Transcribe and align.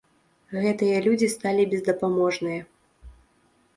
Гэтыя 0.61 1.03
людзі 1.09 1.27
сталі 1.35 1.67
бездапаможныя. 1.75 2.61